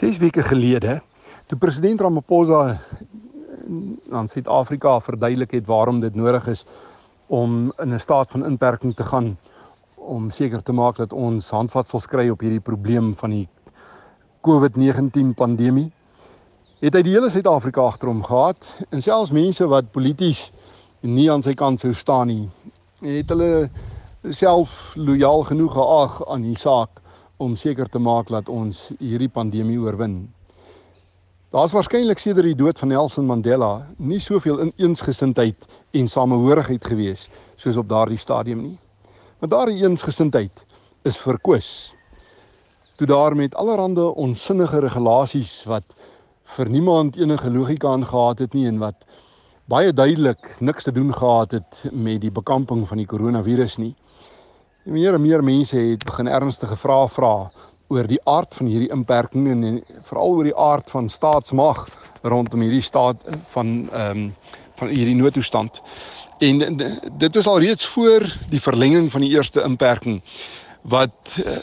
[0.00, 0.94] 6 weke gelede
[1.46, 2.78] toe president Ramaphosa
[4.10, 6.64] aan Suid-Afrika verduidelik het waarom dit nodig is
[7.26, 9.36] om in 'n staat van inperking te gaan
[9.94, 13.48] om seker te maak dat ons handvatsels kry op hierdie probleem van die
[14.48, 15.92] COVID-19 pandemie.
[16.80, 20.52] Het hy die hele Suid-Afrika agter hom gehad en selfs mense wat polities
[21.00, 22.48] nie aan sy kant sou staan nie,
[23.02, 23.70] het hulle
[24.30, 26.99] self lojaal genoeg geag aan die saak
[27.40, 30.28] om seker te maak dat ons hierdie pandemie oorwin.
[31.50, 35.64] Daar's waarskynlik sedert die dood van Nelson Mandela nie soveel ineensgesindheid
[35.96, 37.24] en samehorigheid gewees
[37.56, 38.76] soos op daardie stadium nie.
[39.40, 40.62] Maar daardie eensgesindheid
[41.08, 41.70] is verkwis.
[43.00, 45.96] Toe daar met allerlei onsinnige regulasies wat
[46.56, 49.08] vir niemand enige logika aangehad het nie en wat
[49.70, 53.94] baie duidelik niks te doen gehad het met die bekamping van die koronavirus nie.
[54.88, 57.34] Meer en meer mense het begin ernstige vrae vra
[57.92, 59.74] oor die aard van hierdie inperking en, en
[60.08, 61.82] veral oor die aard van staatsmag
[62.24, 64.30] rondom hierdie staat van ehm um,
[64.80, 65.82] van hierdie noodtoestand.
[66.40, 66.78] En
[67.20, 70.22] dit was al reeds voor die verlenging van die eerste inperking
[70.88, 71.58] wat uh,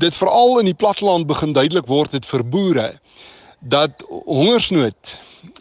[0.00, 2.86] dit veral in die platteland begin duidelik word het vir boere
[3.60, 5.18] dat hongersnood,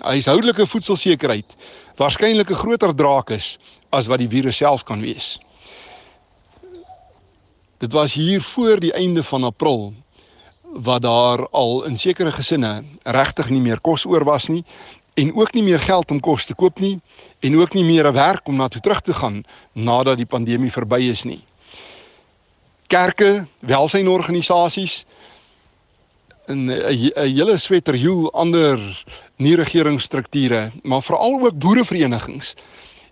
[0.07, 1.57] huishoudelike voedselsekerheid
[1.99, 3.57] waarskynlik 'n groter draak is
[3.91, 5.35] as wat die virus self kan wees.
[7.77, 9.93] Dit was hier voor die einde van April
[10.61, 14.63] wat daar al in sekere gesinne regtig nie meer kos oor was nie
[15.13, 16.99] en ook nie meer geld om kos te koop nie
[17.39, 20.71] en ook nie meer 'n werk om na toe terug te gaan nadat die pandemie
[20.71, 21.43] verby is nie.
[22.87, 25.05] Kerke, welsynorganisasies
[26.45, 32.55] en 'n hele sweterjoel ander nie regeringsstrukture, maar veral ook boereverenigings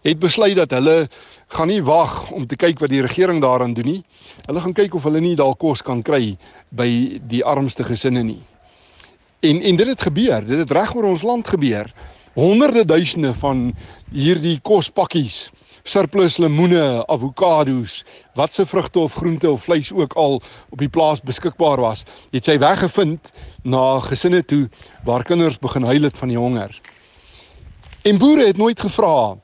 [0.04, 1.08] het besluit dat hulle
[1.56, 4.02] gaan nie wag om te kyk wat die regering daaraan doen nie.
[4.46, 6.36] Hulle gaan kyk of hulle nie dalk kos kan kry
[6.76, 6.90] by
[7.32, 8.42] die armste gesinne nie.
[9.44, 10.44] En en dit het gebeur.
[10.46, 11.92] Dit het reg oor ons land gebeur.
[12.34, 13.76] Honderde duisende van
[14.12, 15.52] hierdie kospakkies,
[15.84, 18.02] surplus lemoene, avokado's,
[18.36, 22.58] watse vrugte of groente of vleis ook al op die plaas beskikbaar was, het sy
[22.58, 23.30] weg gevind
[23.62, 24.66] na gesinne toe
[25.06, 26.74] waar kinders begin huil het van die honger.
[28.04, 29.36] En boere het nooit gevra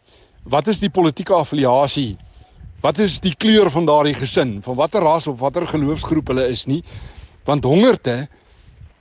[0.50, 2.18] wat is die politieke affiliasie?
[2.82, 4.60] Wat is die kleur van daardie gesin?
[4.66, 6.82] Van watter ras of watter geloofsgroep hulle is nie?
[7.46, 8.28] Want hongerte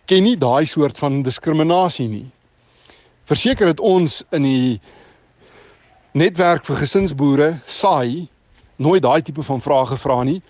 [0.09, 2.27] ken nie daai soort van diskriminasie nie.
[3.29, 4.81] Verseker het ons in die
[6.17, 8.29] netwerk vir gesinsboere saai
[8.79, 10.41] nooit daai tipe van vrae gevra nie.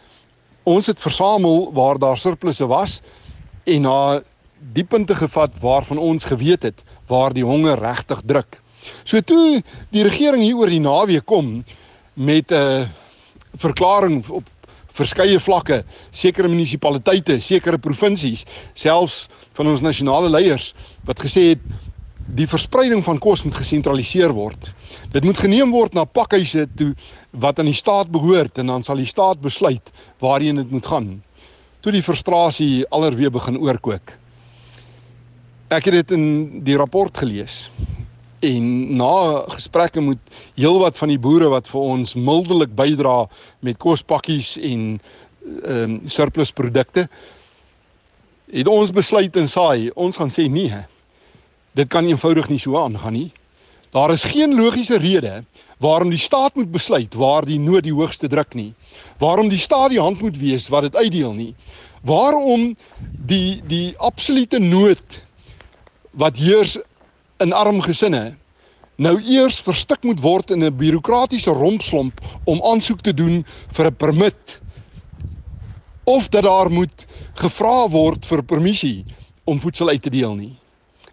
[0.69, 3.01] Ons het versamel waar daar surplusse was
[3.69, 3.99] en na
[4.75, 8.59] die punte gevat waarvan ons geweet het waar die honger regtig druk.
[9.05, 9.63] So toe
[9.95, 11.65] die regering hier oor die naweek kom
[12.15, 12.89] met 'n
[13.57, 14.45] verklaring op
[14.99, 18.45] verskeie vlakke, sekere munisipaliteite, sekere provinsies,
[18.75, 19.29] selfs
[19.59, 20.73] van ons nasionale leiers
[21.07, 21.63] wat gesê het
[22.37, 24.73] die verspreiding van kos moet gesentraliseer word.
[25.15, 26.91] Dit moet geneem word na pakhuise toe
[27.33, 31.23] wat aan die staat behoort en dan sal die staat besluit waarheen dit moet gaan.
[31.81, 34.13] Toe die frustrasie alreeds begin oorkook.
[35.71, 36.27] Ek het dit in
[36.65, 37.69] die rapport gelees
[38.41, 40.19] en na gesprekke met
[40.55, 43.27] heelwat van die boere wat vir ons mildelik bydra
[43.61, 45.01] met kospakkies en
[45.49, 47.09] ehm um, surplus produkte
[48.53, 50.85] het ons besluit en saai ons gaan sê nee
[51.73, 53.31] dit kan eenvoudig nie so aangaan nie.
[53.95, 55.45] Daar is geen logiese rede
[55.79, 58.73] waarom die staat moet besluit waar die nood die hoogste druk nie
[59.19, 61.55] waarom die staat die hand moet wees wat dit uitdeel nie
[62.07, 62.75] waarom
[63.31, 65.21] die die absolute nood
[66.11, 66.79] wat heers
[67.39, 68.37] in arm gesinne
[68.99, 73.97] nou eers verstik moet word in 'n bureaukratiese rompslomp om aansoek te doen vir 'n
[73.97, 74.61] permit
[76.05, 79.05] of dat daar moet gevra word vir permissie
[79.45, 80.57] om voedsel uit te deel nie.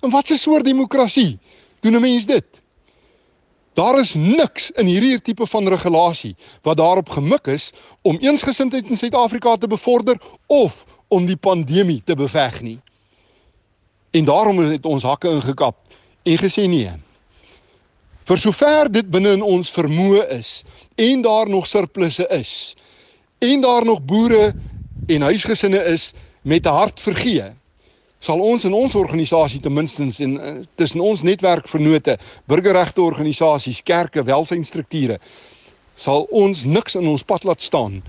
[0.01, 1.39] En wat 'n soort demokrasie
[1.79, 2.61] doen 'n mens dit?
[3.73, 7.71] Daar is niks in hierdie tipe van regulasie wat daarop gemik is
[8.01, 12.79] om eensgesindheid in Suid-Afrika te bevorder of om die pandemie te beveg nie.
[14.11, 15.75] En daarom het ons hakke ingekap
[16.25, 16.91] en gesê nee.
[18.25, 20.63] Vir sover dit binne in ons vermoë is
[20.97, 22.75] en daar nog surplusse is
[23.45, 24.53] en daar nog boere
[25.07, 27.53] en huisgesinne is met 'n hart vergee,
[28.19, 33.83] sal ons in ons organisasie ten minste en uh, tussen ons netwerk vennote, burgerregte organisasies,
[33.83, 35.19] kerke, welsynstrukture
[35.95, 38.01] sal ons niks in ons pad laat staan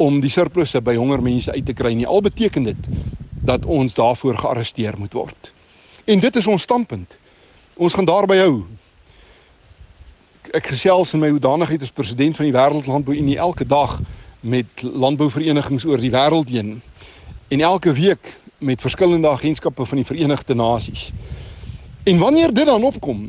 [0.00, 2.06] om die surplusse by honger mense uit te kry nie.
[2.08, 2.90] Al beteken dit
[3.44, 5.52] dat ons daarvoor gearresteer moet word.
[6.10, 7.18] En dit is ons standpunt.
[7.74, 8.54] Ons gaan daarby hou.
[10.50, 14.00] Ek gesels in my hoedanigheid as president van die Wêreldlandbou Unie elke dag
[14.42, 16.80] met landbouverenigings oor die wêreld heen.
[17.54, 21.12] En elke week met verskillende agentskappe van die Verenigde Nasies.
[22.02, 23.28] En wanneer dit dan opkom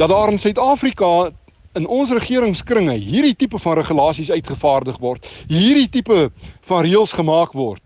[0.00, 1.30] dat daar in Suid-Afrika
[1.76, 6.30] in ons regeringskringe hierdie tipe van regulasies uitgevaardig word, hierdie tipe
[6.70, 7.82] van reëls gemaak word,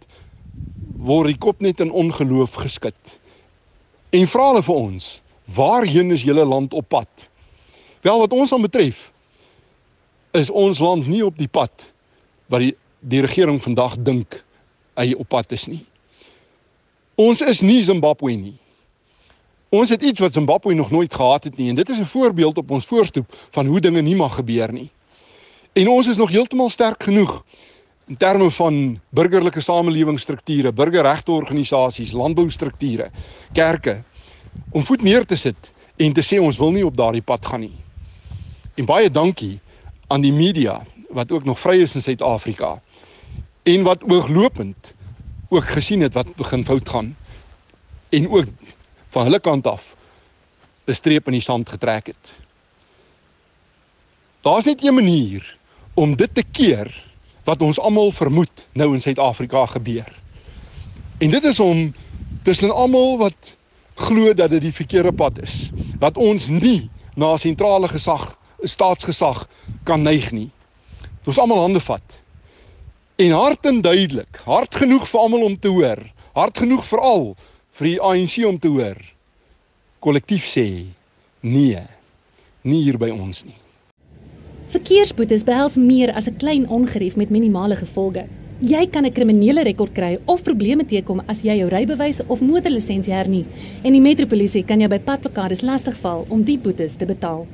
[0.94, 3.18] word die kop net in ongeloof geskit.
[4.10, 5.06] En vra hulle vir ons,
[5.44, 7.28] waarheen is julle land op pad?
[8.00, 9.10] Wel wat ons aan betref,
[10.32, 11.90] is ons land nie op die pad
[12.48, 14.40] wat die die regering vandag dink
[14.98, 15.84] hy op pad is nie.
[17.14, 18.56] Ons is nie Zimbabwe nie.
[19.70, 22.58] Ons het iets wat Zimbabwe nog nooit gehad het nie en dit is 'n voorbeeld
[22.58, 24.90] op ons voorstoep van hoe dinge nie mag gebeur nie.
[25.72, 27.44] En ons is nog heeltemal sterk genoeg
[28.08, 33.10] in terme van burgerlike samelewingsstrukture, burgerregteorganisasies, landboustrukture,
[33.52, 34.00] kerke
[34.72, 37.66] om voet neer te sit en te sê ons wil nie op daardie pad gaan
[37.66, 37.76] nie.
[38.80, 39.58] En baie dankie
[40.08, 40.80] aan die media
[41.12, 42.78] wat ook nog vry is in Suid-Afrika
[43.68, 44.94] en wat ooglopend
[45.52, 47.14] ook gesien het wat begin fout gaan
[48.08, 48.48] en ook
[49.12, 49.96] van hulle kant af
[50.86, 52.40] 'n streep in die sand getrek het.
[54.40, 55.56] Daar's net een manier
[55.94, 57.04] om dit te keer
[57.48, 60.08] wat ons almal vermoed nou in Suid-Afrika gebeur.
[61.18, 61.94] En dit is om
[62.44, 63.54] tussen almal wat
[63.94, 68.30] glo dat dit die verkeerde pad is, dat ons nie na sentrale gesag,
[68.62, 69.46] staatsgesag
[69.88, 70.50] kan neig nie.
[71.28, 72.18] Ons almal hande vat.
[73.18, 76.00] En hard en duidelik, hard genoeg vir almal om te hoor,
[76.36, 77.24] hard genoeg vir al
[77.80, 79.00] vir die ANC om te hoor.
[80.04, 80.66] Kollektief sê
[81.40, 81.82] nee.
[82.62, 83.56] Nie hier by ons nie.
[84.68, 88.24] Verkeersboetes behels meer as 'n klein ongerief met minimale gevolge.
[88.60, 93.12] Jy kan 'n kriminele rekord kry of probleme teekom as jy jou rybewys of motorlisensie
[93.12, 93.46] hernie
[93.82, 97.46] en die metropolisie kan jou by padplakkades lastigval om die boetes te betaal.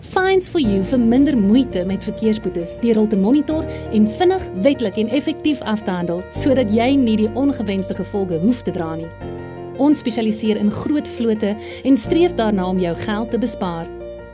[0.00, 4.96] Fines for you vir minder moeite met verkeersboetes deur hul te monitor en vinnig, wettelik
[4.96, 9.08] en effektief af te handel sodat jy nie die ongewenste gevolge hoef te dra nie.
[9.78, 13.88] Ons spesialiseer in groot vlote en streef daarna om jou geld te bespaar.